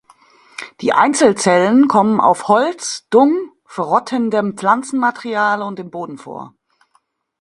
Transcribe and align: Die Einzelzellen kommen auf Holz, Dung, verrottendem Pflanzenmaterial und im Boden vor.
Die 0.79 0.93
Einzelzellen 0.93 1.87
kommen 1.87 2.19
auf 2.19 2.47
Holz, 2.47 3.05
Dung, 3.11 3.51
verrottendem 3.67 4.57
Pflanzenmaterial 4.57 5.61
und 5.61 5.79
im 5.79 5.91
Boden 5.91 6.17
vor. 6.17 6.55